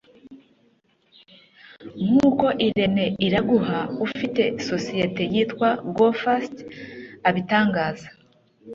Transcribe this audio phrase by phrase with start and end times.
[2.05, 6.55] nk’uko Irenee Iraguha ufite sosiyete yitwa Go Fast
[7.29, 8.07] abitangaza